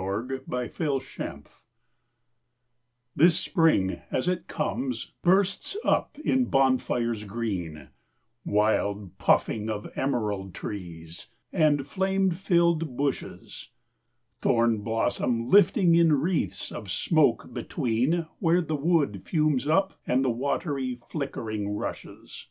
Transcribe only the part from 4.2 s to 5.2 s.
it comes